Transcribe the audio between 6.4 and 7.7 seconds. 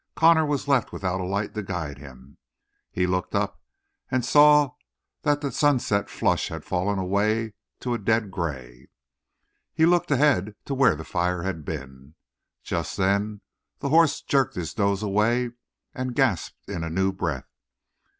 had fallen away